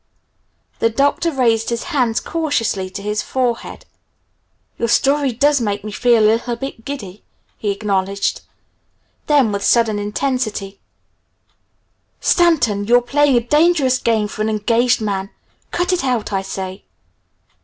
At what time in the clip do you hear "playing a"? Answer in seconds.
13.03-13.41